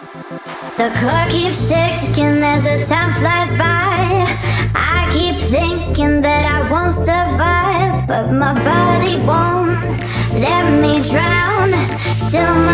The 0.00 0.92
clock 0.94 1.28
keeps 1.30 1.68
ticking 1.68 2.40
as 2.40 2.62
the 2.62 2.86
time 2.86 3.12
flies 3.14 3.50
by. 3.58 4.26
I 4.72 5.10
keep 5.12 5.40
thinking 5.50 6.20
that 6.20 6.44
I 6.46 6.70
won't 6.70 6.92
survive, 6.92 8.06
but 8.06 8.30
my 8.30 8.54
body 8.54 9.16
won't 9.26 10.00
let 10.40 10.70
me 10.80 11.02
drown. 11.02 11.74
Still. 12.16 12.67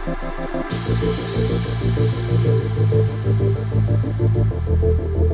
Thank 0.00 0.22
you. 5.22 5.27